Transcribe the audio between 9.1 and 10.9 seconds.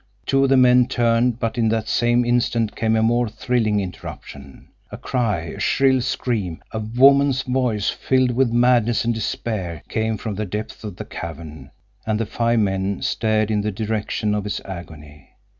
despair, came from the depth